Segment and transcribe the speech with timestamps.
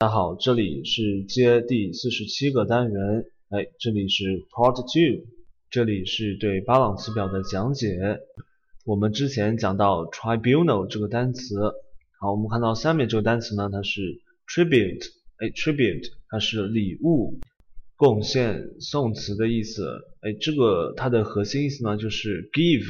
[0.00, 5.26] 大家好，这里是接第四十七个单元，哎，这里是 Part Two，
[5.70, 7.98] 这里是对巴朗词表的讲解。
[8.84, 11.56] 我们之前讲到 tribunal 这个单词，
[12.20, 15.04] 好，我们看到下面这个单词呢，它是 tribute，
[15.38, 17.40] 哎，tribute 它是礼物、
[17.96, 19.84] 贡献、送词的意思，
[20.20, 22.86] 哎，这个它的核心意思呢就是 give，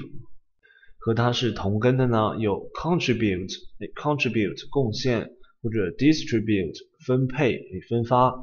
[0.98, 5.30] 和它是同根的呢有 contribute，哎，contribute 贡献。
[5.60, 6.76] 或者 distribute
[7.08, 8.34] 分配分发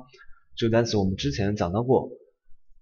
[0.55, 2.09] 这个单词我们之前讲到过。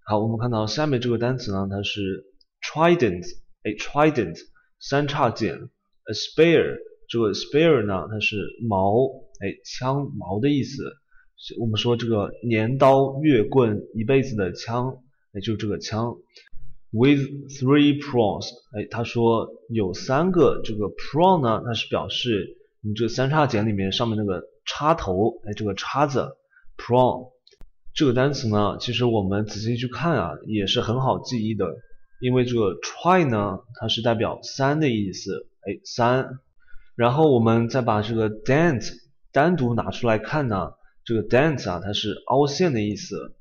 [0.06, 2.24] 好，我们看到下面这个单词呢，它是
[2.62, 3.26] trident，
[3.64, 4.38] 哎，trident
[4.80, 6.78] 三叉戟，a spear
[7.10, 9.10] 这个 spear 呢，它是矛，
[9.42, 10.84] 哎，枪矛的意思。
[11.60, 15.04] 我们说这个镰刀月棍一辈子的枪，
[15.34, 16.16] 哎，就是这个枪。
[16.92, 17.20] with
[17.60, 22.58] three prongs，哎，他说有三个这个 prong 呢，它是表示。
[22.86, 26.38] 你这三叉戟里面上面那个插头，哎，这个叉子
[26.78, 27.32] ，pron，
[27.94, 31.66] 这个单词呢，其实我们仔细去看啊，也是很好记忆的，
[32.20, 36.40] 因为这个 try 呢，它是代表三的意思，哎，三。
[36.96, 38.90] 然后我们再把这个 dent
[39.32, 43.36] 单独拿出来看呢，这个 dent 啊，它是凹陷的意思，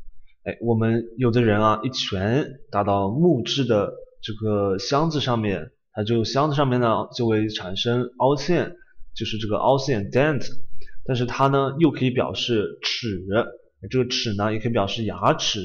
[0.44, 3.92] 哎，我们有的人啊，一拳打到木质的
[4.22, 8.76] 这个箱子上面，它就箱子上面呢就会产生凹陷。
[9.14, 10.42] 就是这个凹陷 dent，
[11.04, 13.24] 但是它呢又可以表示齿，
[13.90, 15.60] 这个齿呢也可以表示牙齿，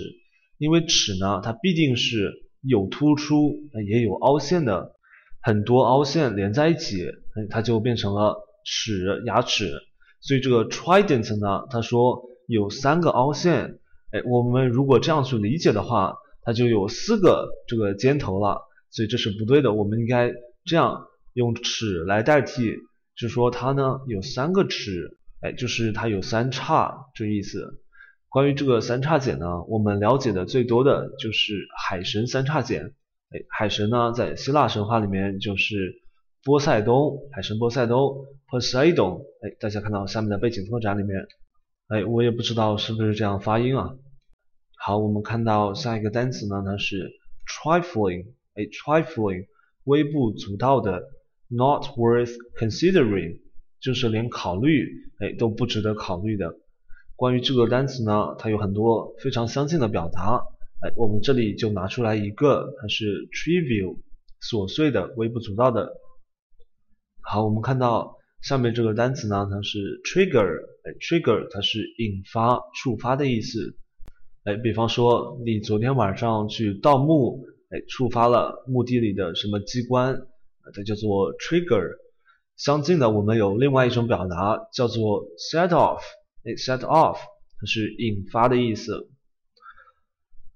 [0.58, 3.56] 因为齿呢它必定是有突出
[3.88, 4.96] 也有凹陷的，
[5.42, 7.06] 很多凹陷连在一起，
[7.50, 9.72] 它就变成了齿牙齿。
[10.22, 13.80] 所以这个 trident 呢，他说有三个凹陷，
[14.12, 20.34] 哎，我们如果这样去理解的话，它就有四个这个尖头了，所以这是不对的，我们应该
[20.66, 22.74] 这样用齿来代替。
[23.20, 27.84] 是说它呢有三个齿，哎，就是它有三叉这意思。
[28.30, 32.78] 关于这个三叉戟呢，我们了解的最多的就是海神三叉戟。
[32.78, 36.02] 哎，海神呢在希腊神话里面就是
[36.44, 39.22] 波塞冬，海神波塞冬 Poseidon。
[39.42, 41.28] 哎，大家看到下面的背景拓展里面，
[41.88, 43.96] 哎，我也不知道是不是这样发音啊。
[44.78, 47.12] 好，我们看到下一个单词呢，它是
[47.48, 48.28] trifling。
[48.56, 49.48] 哎，trifling，
[49.84, 51.04] 微不足道的。
[51.50, 53.40] Not worth considering，
[53.80, 54.90] 就是连考虑，
[55.20, 56.56] 哎，都不值得考虑的。
[57.16, 60.44] 关于这个单词呢，它有很多非常相近的表达，
[60.82, 63.98] 哎，我们这里就拿出来一个，它是 trivial，
[64.42, 65.94] 琐碎的、微不足道的。
[67.22, 73.78] 好，我们看到下面这个单词呢，它是 trigger，哎，trigger 它是引发、触发的意思。
[74.44, 80.28] 哎，比方说你昨天晚上去盗墓，哎，触发了墓地里的什么机关。
[80.74, 81.96] 它叫做 trigger，
[82.58, 86.02] 相近的我们有另外一种表达叫做 set off，
[86.44, 89.10] 哎，set off 它是引发的意思。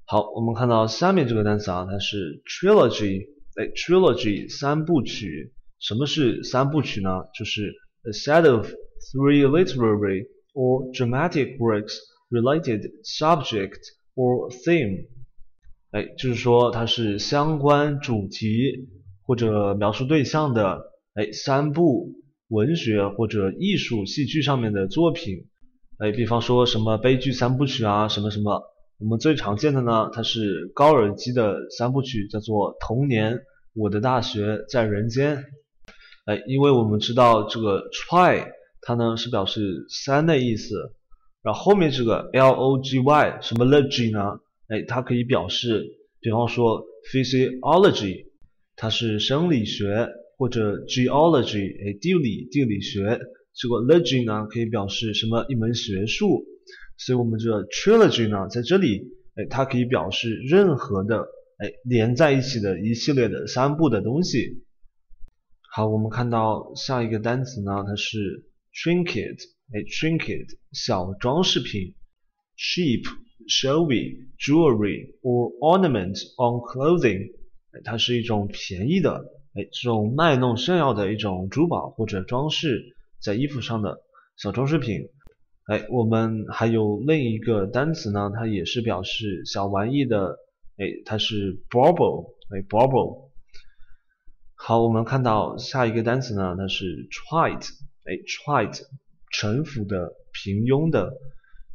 [0.05, 5.53] 好，我们看到下面这个单词啊，它是 trilogy，哎，trilogy 三部曲。
[5.79, 7.09] 什么是三部曲呢？
[7.37, 7.71] 就是
[8.03, 8.67] a set of
[9.13, 11.95] three literary or dramatic works
[12.29, 13.79] related subject
[14.15, 15.07] or theme，
[15.91, 18.89] 哎，就是说它是相关主题。
[19.23, 22.13] 或者描述对象的，哎，三部
[22.47, 25.47] 文学或者艺术戏剧上面的作品，
[25.97, 28.63] 哎，比方说什么悲剧三部曲啊，什么什么，
[28.97, 33.33] 我们最常见的呢，它是高尔基的三部曲，叫做《童年》
[33.73, 35.43] 《我的大学》在人间，
[36.25, 38.47] 哎，因为我们知道这个 try
[38.81, 40.93] 它呢是表示三的意思，
[41.43, 44.39] 然后后面这个 l o g y 什么 logy 呢？
[44.69, 45.85] 哎，它可以表示，
[46.21, 48.31] 比方说 physiology。
[48.77, 50.09] 它是生理学
[50.41, 53.19] 或者 geology，哎，地理地理学。
[53.53, 56.43] 这个 logy 呢，可以表示什么一门学术。
[56.97, 59.03] 所以我们这 trilogy 呢，在这里，
[59.35, 61.19] 哎，它可以表示任何的，
[61.59, 64.63] 哎，连在一起的一系列的三部的东西。
[65.75, 68.17] 好，我们看到下一个单词呢，它是
[68.73, 69.37] trinket，
[69.73, 71.93] 哎，trinket 小装饰品
[72.57, 73.03] ，cheap,
[73.47, 77.31] showy, jewelry or ornament on clothing。
[77.83, 79.23] 它是一种便宜的，
[79.53, 83.99] 哎，这种卖弄炫耀的一种珠宝或者装饰在衣服上的
[84.37, 85.09] 小装饰品，
[85.65, 90.37] 哎，我们还有另一个单词呢，它也是表示小玩意的，
[90.77, 93.29] 哎，它是 bauble，哎，bauble。
[94.55, 97.69] 好，我们看到下一个单词呢，它是 trite，
[98.05, 98.81] 哎，trite，
[99.31, 101.11] 臣服的、平庸的，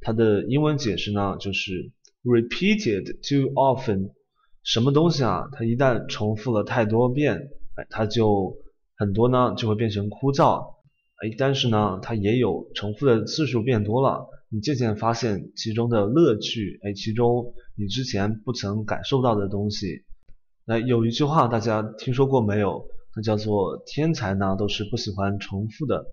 [0.01, 1.91] 它的英文解释呢就是
[2.25, 4.13] repeated too often。
[4.63, 5.49] 什么东西啊？
[5.53, 8.57] 它一旦重复了太多遍，哎，它就
[8.97, 10.75] 很多呢，就会变成枯燥。
[11.23, 20.05] 哎，但是呢，它也有重复的次数变多了，你渐渐发现其中的乐趣，哎，其中你之前不曾感受到的东西。
[20.67, 22.87] 那有一句话大家听说过没有？
[23.15, 26.05] 那叫做天才呢都是不喜欢重复的。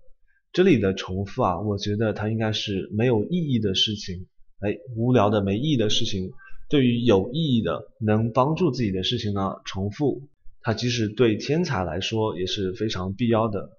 [0.54, 4.28] 这里的重复啊，我觉得它应该是没有意义的事情，
[4.60, 6.32] 哎，无聊的没意义的事情。
[6.70, 10.30] 对于有意义的、能帮助自己的事情呢，重复
[10.64, 13.70] 它即使对天才来说也是非常必要的。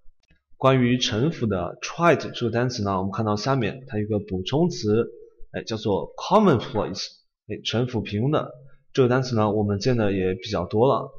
[0.56, 5.10] 关于臣服的 tried 这个单词呢，我们看到下面它有个补充词，
[5.52, 7.06] 哎，叫做 commonplace，
[7.48, 8.50] 哎，臣服平庸的
[8.92, 11.10] 这个单词呢，我们见的也比较多了。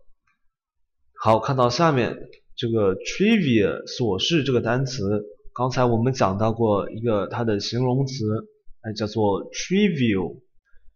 [1.19, 2.17] 好，看到下面
[2.55, 8.13] 这个 trivia 琐事这个单词，刚才我们讲到过一个它的形容词，
[8.81, 10.41] 哎，叫做 trivial，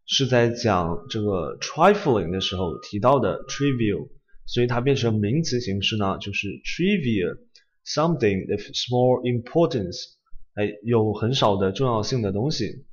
[0.06, 4.08] 是在讲这个 trifling 的时候提到的 trivial，
[4.52, 7.38] 所以它变成名词形式呢，就是 trivia。
[7.86, 10.14] Something of small importance，
[10.54, 12.86] 哎，有很少的重要性的东西。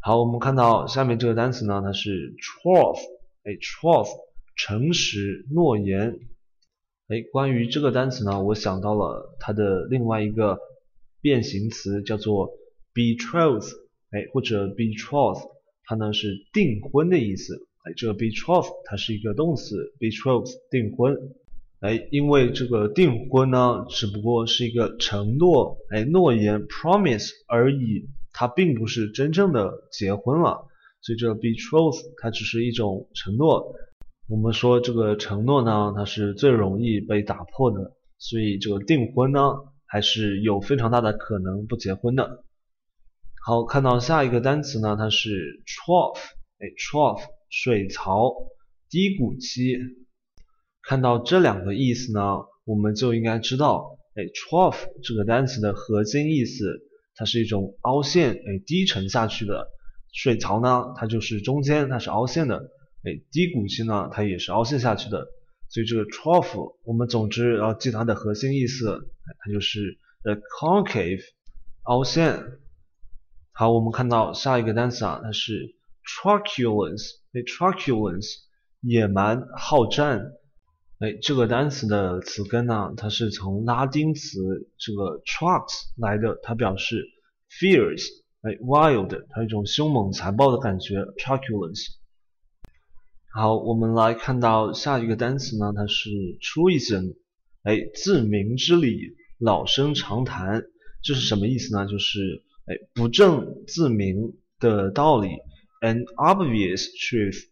[0.00, 2.98] 好，我们看到下面这个单词呢，它是 truth，
[3.42, 4.08] 哎，truth，
[4.56, 6.18] 诚实、诺言。
[7.08, 10.58] 哎，关于这个单词呢，我想到了它的另外一个
[11.20, 12.50] 变形词，叫做
[12.94, 13.68] betroth，
[14.10, 15.42] 哎，或者 betroth，
[15.84, 17.68] 它呢是订婚的意思。
[17.82, 21.16] 哎，这个 betroth 它是一个动词，betroth 订婚。
[21.80, 30.66] 哎，因为这个订婚呢，只不过是一个承诺，哎，诺言 promise 而已，它并不是真正的结婚了。
[31.00, 33.74] 所以这 betroth 它只是一种承诺。
[34.28, 39.40] 我们说这个承诺呢，它是最容易被打破的，所以这个订婚呢，
[39.86, 42.44] 还是有非常大的可能不结婚的。
[43.42, 46.18] 好，看到下一个单词呢，它是 trough，
[46.58, 48.32] 哎，trough 水槽
[48.88, 49.76] 低谷期。
[50.82, 56.80] 看到这两个意思呢，我们就应该知道，哎，trough 这个单词的核心意思，
[57.14, 59.68] 它是一种凹陷，哎，低沉下去的。
[60.12, 62.56] 水槽呢，它就是中间，它是凹陷的，
[63.04, 65.28] 哎，低谷期呢，它也是凹陷下去的。
[65.68, 71.20] 所以这个 trough，我们总之要记它的核心意思，它就是 the concave，
[71.82, 72.42] 凹陷。
[73.52, 78.38] 好，我们看到下一个单词啊，它是 truculence，哎，truculence，
[78.80, 80.32] 野蛮好战。
[80.98, 85.64] 哎，这个单词的词根呢，它是从拉丁词这个 trux
[85.96, 87.06] 来的，它表示
[87.48, 88.06] fierce，
[88.42, 91.94] 哎，wild，它一种凶猛残暴的感觉，truculence。
[93.32, 96.10] 好，我们来看到下一个单词呢，它是
[96.42, 97.14] truism，
[97.62, 100.64] 哎，自明之理，老生常谈，
[101.02, 101.86] 这是什么意思呢？
[101.86, 105.30] 就是哎，不证自明的道理
[105.80, 107.48] ，an obvious truth。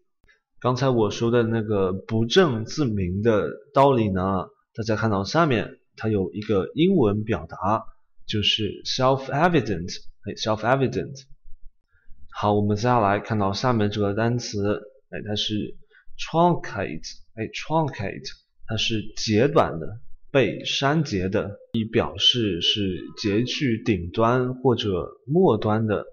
[0.60, 7.84] 刚才我说的那个不证自明的道理呢，大家看到下面它有一个英文表达，
[8.26, 9.94] 就是 self-evident，
[10.24, 11.22] 哎，self-evident。
[12.30, 15.76] 好，我们接下来看到下面这个单词，哎，它是
[16.18, 18.28] truncate，哎，truncate，
[18.66, 20.00] 它是截短的，
[20.32, 26.04] 被删节的，以表示是截去顶端或者末端的。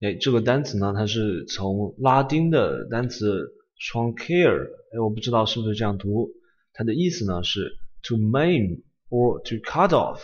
[0.00, 3.54] 哎，这个单词呢，它是从拉丁的单词。
[3.80, 6.30] truncate，哎，我不知道是不是这样读。
[6.74, 10.20] 它的意思呢是 to maim or to cut off。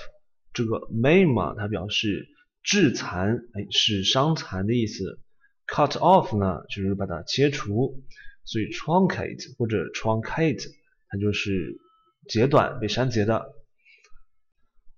[0.52, 2.28] 这个 maim 嘛，它表示
[2.62, 5.20] 致残，哎，是伤残的意思。
[5.67, 8.03] cut off 呢，就是把它切除。
[8.44, 10.67] 所以 truncate 或者 truncate，
[11.08, 11.79] 它就是
[12.29, 13.55] 截短、被删节的。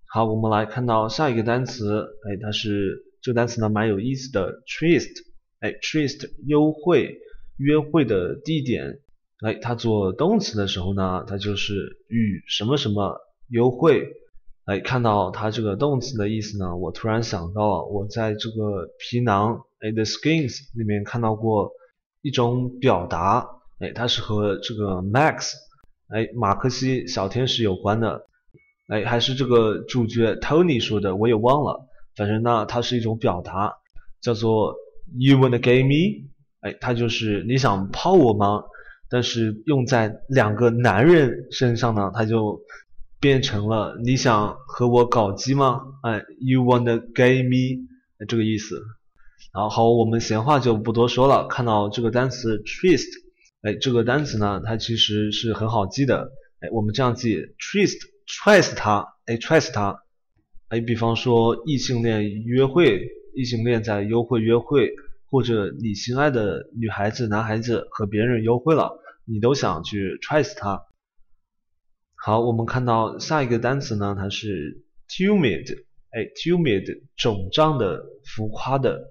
[0.07, 5.11] 好，我们来看到下一个单词，哎，它是这个单词呢蛮有意思的，tryst，
[5.61, 7.19] 哎，tryst 优惠。
[7.59, 9.01] 约会的地点，
[9.41, 11.75] 哎，它做动词的时候呢，它就是
[12.09, 14.09] 与什么什么幽会。
[14.65, 21.73] 哎，看到它这个动词的意思呢，我突然想到了，我在这个皮囊，哎，The Skins 里面看到过
[22.23, 23.47] 一种表达，
[23.81, 25.53] 哎，它是和这个 Max，
[26.07, 28.25] 哎，马克西小天使有关的，
[28.89, 31.88] 哎，还是这个主角 Tony 说的，我也忘了，
[32.19, 33.77] 反正呢，它是一种表达，
[34.21, 34.75] 叫做
[35.17, 36.29] You wanna get me？
[36.61, 38.65] 哎，它就是你想泡我吗？
[39.09, 42.61] 但是用在两个男人身上呢，它就
[43.21, 45.81] 变成了你想和我搞基吗？
[46.03, 47.87] 哎，You wanna get me？
[48.27, 48.83] 这个意思。
[49.55, 51.47] 然后我们闲话就不多说了。
[51.47, 53.07] 看到这个单词 trist，
[53.63, 56.33] 哎，这个单词呢，它其实是很好记的。
[56.59, 60.03] 哎，我们这样记：trist，trust 他，哎，trust 他。
[60.69, 64.95] 哎，比方说异性恋约会，异性恋在幽会约会。
[65.31, 70.87] 或者你心爱的女孩子、男孩子和别人幽会了，你都想去 trace 他。
[72.15, 79.11] 好，我们看到下一个单词呢，它是 timid，哎，tumid 肿胀的、浮夸的，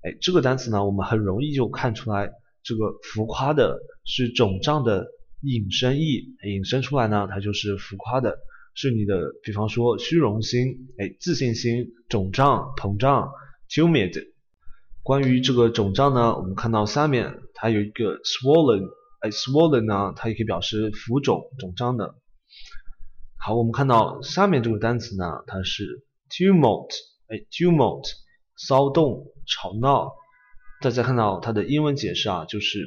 [0.00, 5.06] 哎，这个单词呢，我们很容易就看出来，这个浮夸的是肿胀的
[5.42, 8.38] 引申义，引申出来呢，它就是浮夸的，
[8.80, 13.32] 是你的，比方说虚荣心，哎，自信心肿胀、膨胀
[13.68, 14.28] ，tumid。
[15.02, 22.14] 关于这个肿胀呢，我们看到下面它有一个 swollen，哎，swollen 呢，它也可以表示浮肿、肿胀的。
[23.36, 26.90] 好，我们看到下面这个单词呢，它是 tumult，
[27.26, 28.08] 哎，tumult，
[28.56, 30.12] 骚动、吵闹。
[30.80, 32.78] 大家看到它的英文解释啊，就是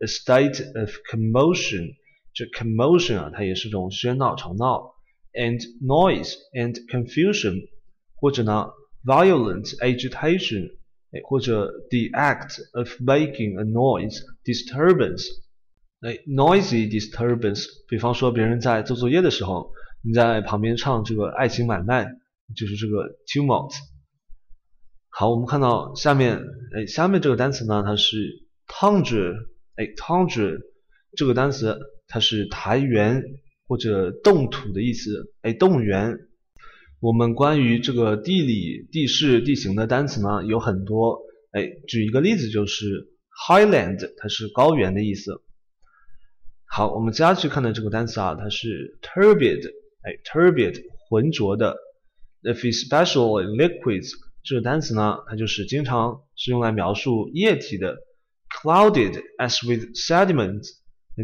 [0.00, 1.94] a state of commotion。
[2.34, 4.97] 这 commotion 啊，它也是种喧闹、吵闹
[5.37, 7.69] ，and noise and confusion，
[8.15, 8.71] 或者呢，
[9.03, 10.77] violent agitation，
[11.11, 15.25] 哎，或者 the act of making a noise disturbance，
[16.01, 17.65] 哎，noisy disturbance。
[17.87, 19.71] 比方说别人在做作业的时候。
[20.05, 22.05] 你在旁边唱这个爱情买卖，
[22.57, 23.71] 就是这个 tumult。
[25.07, 26.41] 好，我们看到下面，
[26.75, 29.33] 哎，下面这个单词呢，它是 tundra，
[29.75, 30.59] 哎，tundra
[31.15, 33.23] 这个单词它是台原
[33.68, 36.18] 或者冻土的意思，哎，动物园。
[37.00, 41.20] 我们关于这个地理、地势、地形的单词呢有很多，
[41.52, 43.10] 哎，举一个例子就是
[43.46, 45.42] highland，它是高原的意思。
[46.64, 49.70] 好，我们接下去看的这个单词啊，它是 turbid。
[50.02, 51.76] 哎，turbid 浑浊的
[52.42, 54.10] ，if especially liquids
[54.42, 57.98] 这个单词呢，它就是经常是用来描述液体的。
[58.62, 60.66] clouded as with sediment，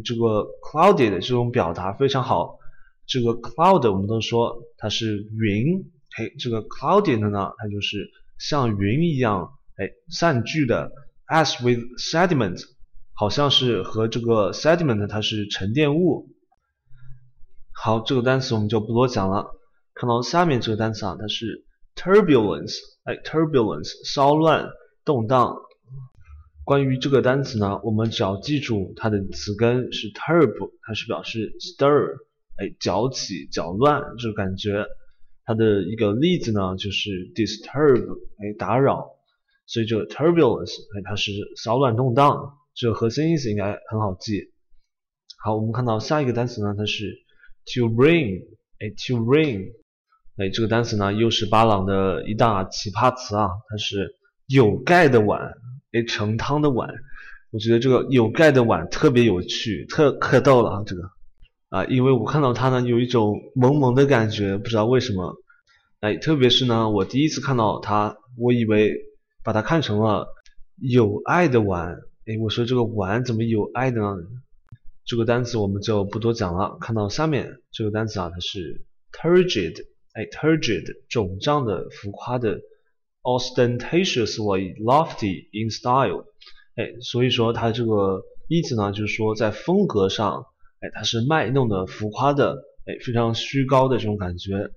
[0.01, 2.59] 这个 clouded 这种表达非常好。
[3.07, 10.91] 这个 cloud 我们都说它是云，嘿，这个 clouded 呢，它就是像云一样，哎，散聚的。
[11.27, 12.63] as with sediment，
[13.15, 16.29] 好像是和这个 sediment 它是沉淀物。
[17.73, 19.47] 好，这个单词我们就不多讲了。
[19.95, 21.65] 看到下面这个单词啊，它是
[21.97, 24.69] turbulence，哎，turbulence，骚乱、
[25.05, 25.57] 动荡。
[26.65, 32.17] 关于这个单词呢，我们只要记住它的词根是 turb，它是表示 stir，
[32.57, 34.87] 哎，搅起、搅乱这个感觉。
[35.45, 39.11] 它的一个例子呢，就是 disturb，哎，打扰。
[39.67, 42.59] 所以这个 turbulence，哎，它是骚乱、动荡。
[42.75, 44.53] 这个核心意思应该很好记。
[45.43, 47.23] 好，我们看到下一个单词呢，它是。
[47.73, 48.45] To rain，
[48.79, 49.73] 哎，to rain，
[50.37, 54.17] 哎，这个单词呢又是巴朗的一大奇葩词啊，它是
[54.47, 55.55] 有盖的碗，
[55.95, 56.91] 哎，盛汤的碗。
[57.51, 61.03] 我觉得这个有盖的碗特别有趣，特可逗了啊，这个
[61.69, 65.37] 啊，因为我看到它呢有一种萌萌的感觉，不知道为什么。
[66.01, 68.93] 哎，特别是呢，我第一次看到它，我以为
[69.43, 70.27] 把它看成了
[70.77, 71.97] 有爱的碗，
[72.27, 74.17] 哎，我说这个碗怎么有爱的呢？
[75.07, 76.77] 这个单词我们就不多讲了。
[76.81, 79.77] 看到下面这个单词啊，它是 turgid，
[80.13, 82.59] 哎，turgid，肿胀的、浮夸的
[83.25, 86.27] ，ostentatiously lofty in style，
[86.77, 90.47] 哎，所以说它这个意思呢，就是说在风格上，
[90.81, 94.71] 哎，它是卖弄的、浮夸的，哎，非常虚高的这种感觉。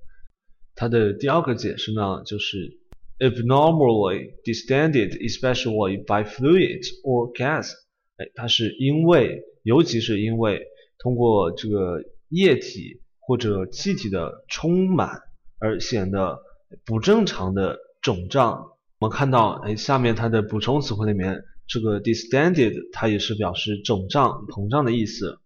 [0.73, 2.79] 它的第二个解释呢，就是
[3.19, 7.73] abnormally distended，especially by fluid or gas，
[8.17, 10.61] 哎，它是因为尤其是因为
[10.99, 15.19] 通过这个液体或者气体的充满
[15.59, 16.39] 而显得
[16.85, 17.77] 不正常的
[18.07, 18.71] 肿胀。
[18.99, 25.39] 我们看到，哎，下面它的补充词汇里面，这个 distended 它也是表示肿胀、膨胀的意思。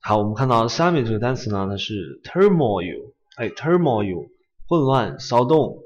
[0.00, 4.30] 好，我们看到下面这个单词呢，它是 turmoil，哎，turmoil，
[4.66, 5.78] 混乱、骚动。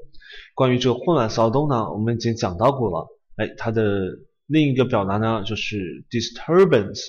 [0.55, 4.17] 关于这个混乱、骚动呢，我们已经讲到过了，哎，它的。
[4.45, 6.99] 另一个表达呢，就是 disturbance，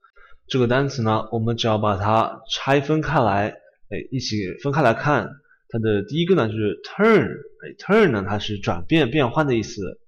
[0.47, 3.49] 这个单词呢，我们只要把它拆分开来，
[3.91, 5.29] 哎，一起分开来看。
[5.69, 7.29] 它的第一个呢就是 turn，
[7.61, 10.01] 哎，turn 呢它是转变、变换的意思。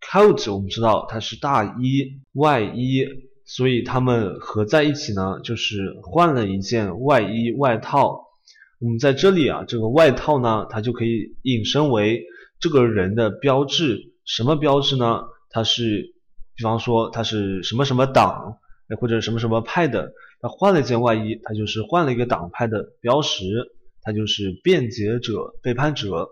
[0.00, 3.06] coat 我们知道它是大衣、外衣，
[3.44, 8.24] 所以它们合在一起呢就是换了一件外衣、外套。
[8.80, 12.24] 我们在这里啊，这个外套呢它就可以引申为
[12.60, 14.12] 这个人的标志。
[14.24, 15.24] 什么标志呢？
[15.50, 16.14] 它是，
[16.56, 18.58] 比方说它是什么什么党，
[19.00, 20.12] 或者什么什么派的。
[20.40, 23.44] 他换了一件外衣，他就是换了一个党派的标识。
[24.06, 26.28] 它就是辩解者、背叛者。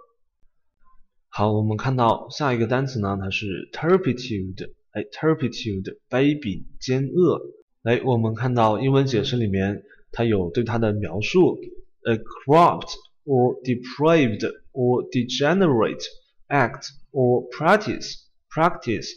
[1.30, 7.40] 好，我们看到下一个单词呢，它是 turpitude，哎，turpitude，卑鄙、奸恶。
[7.82, 9.82] 哎，我们看到英文解释里面，
[10.12, 11.58] 它有对它的描述
[12.02, 12.92] ：a corrupt
[13.24, 16.04] or depraved or degenerate
[16.48, 18.16] act or practice
[18.50, 19.08] practice。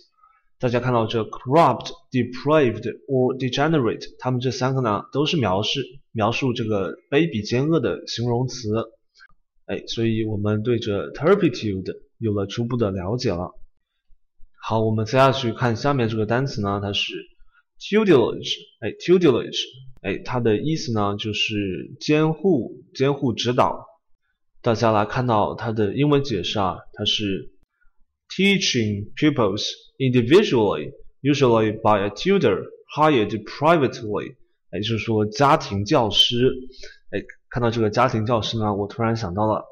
[0.58, 5.82] 大家看到这 corrupt、depraved or degenerate，它们这三个呢，都是描述
[6.14, 8.70] 描述这个卑鄙奸恶的形容词。
[9.66, 13.52] 哎，所以我们对这 turpitude 有了初步的了解了。
[14.68, 17.14] 好，我们接下去看下面这个单词呢，它是
[17.80, 19.60] tutelage，哎，tutelage，
[20.02, 23.86] 哎，它的意思呢就是监护、监护指导。
[24.64, 27.52] 大家来看到它的英文解释啊，它是
[28.28, 29.68] teaching pupils
[30.00, 32.64] individually, usually by a tutor
[32.98, 34.36] hired privately，
[34.72, 36.52] 哎，就是说家庭教师。
[37.12, 39.64] 哎，看到这个家庭教师呢，我突然想到了，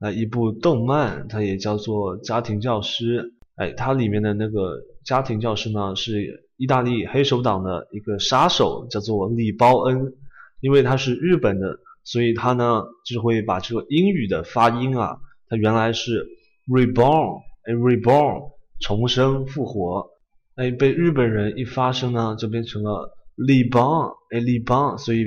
[0.00, 3.34] 呃，一部动漫，它也叫做家庭教师。
[3.56, 10.14] 哎，它里面的那个家庭教师呢，是意大利黑手党的一个杀手，叫做里包恩。
[10.60, 16.26] 因为他是日本的，所以他呢就会把这个英语的发音啊，它原来是
[16.66, 20.08] reborn，哎，reborn，重生复活。
[20.54, 25.24] 哎，被日本人一发声呢，就变成了里邦，哎，里邦，所以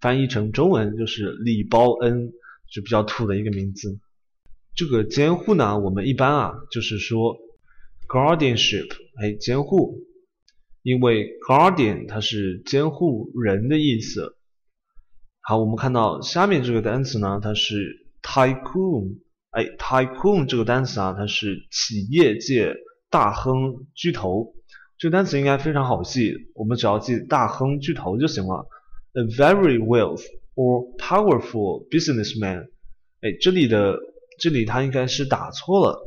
[0.00, 2.32] 翻译成中文就是里包恩，
[2.72, 4.00] 就比较土的一个名字。
[4.74, 7.36] 这个监护呢，我们一般啊，就是说。
[8.14, 10.04] Guardianship，哎，监护，
[10.82, 14.36] 因为 guardian 它是监护人的意思。
[15.40, 19.18] 好，我们看到下面这个单词呢，它是 tycoon，
[19.50, 22.76] 哎，tycoon 这个单词啊，它是企业界
[23.10, 24.54] 大亨巨头。
[24.96, 28.68] 这个单词应该非常好记，我们只要记大亨巨头就行了。
[29.14, 30.22] A very wealth
[30.54, 32.68] or powerful businessman，
[33.22, 33.98] 哎，这里的
[34.38, 36.00] 这里它应该是打错了。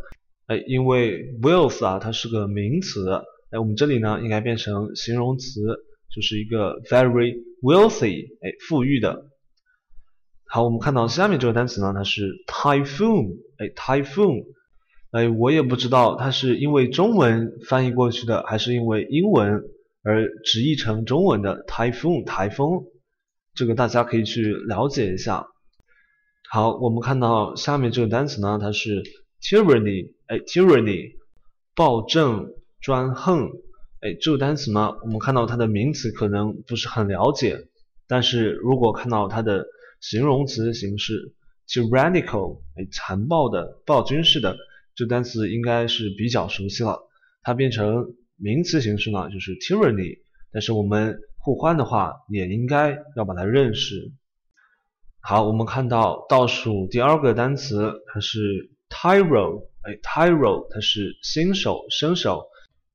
[0.47, 3.11] 哎，因为 wealth 啊，它是个名词，
[3.51, 5.61] 哎，我们这里呢应该变成形容词，
[6.09, 9.25] 就是一个 very wealthy，哎，富裕的。
[10.45, 14.45] 好，我们看到下面这个单词呢，它是 typhoon，哎，typhoon，
[15.11, 19.63] 哎，我也不知道它是因为中文翻译过去的，还是因为英文
[20.01, 22.85] 而直译成中文的 typhoon，台风，
[23.53, 25.45] 这个大家可以去了解一下。
[26.49, 29.03] 好，我们看到下面这个单词呢，它是
[29.41, 30.15] tyranny。
[30.27, 31.15] 哎，tyranny，
[31.73, 33.49] 暴政、专横，
[34.01, 37.67] 哎，这个单词呢，我们看到它的名词可能不是很了解，
[38.07, 39.65] 但是如果看到它的
[40.01, 41.33] 形容词形式
[41.69, 44.57] ，tyrannical，哎，残暴的、暴君式的，
[44.95, 47.07] 这个单词应该是比较熟悉了。
[47.41, 50.19] 它变成名词形式呢，就是 tyranny，
[50.51, 54.11] 但是我们互换的话，也应该要把它认识。
[55.21, 59.69] 好，我们看到倒数第二个单词，它是 tyro。
[59.81, 62.45] 哎，tyro 它是新手、生手，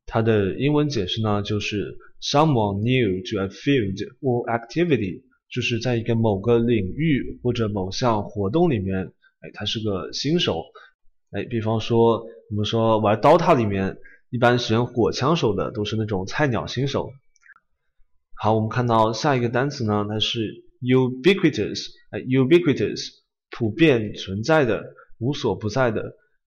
[0.05, 9.07] 它的英文解释呢就是 someone new to a field or activity，就是在一个某个领域或者某项活动里面，
[9.41, 10.63] 哎，他是个新手。
[11.31, 13.97] 哎，比方说我们说玩 DOTA 里面，
[14.29, 17.11] 一般选火枪手的都是那种菜鸟新手。
[18.35, 23.01] 好，我们看到下一个单词呢，它是 ubiquitous，哎，ubiquitous
[23.51, 24.85] 普遍存在的、
[25.23, 26.03] 无所不在的。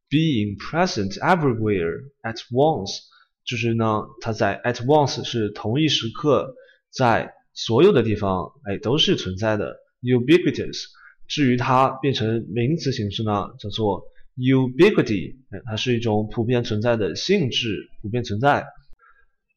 [0.09, 2.99] Being present everywhere at once，
[3.43, 6.53] 就是呢，它在 at once 是同一时刻，
[6.91, 9.77] 在所有的地方，哎，都是存在的。
[10.01, 10.83] Ubiquitous，
[11.27, 14.03] 至于它变成名词形式呢，叫做
[14.37, 18.67] ubiquity，哎，它是一种普遍存在的性质，普遍存在。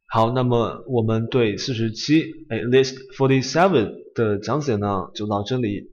[0.06, 5.92] 好，那么我们对四十七，哎，list forty seven 的讲解呢，就到这里。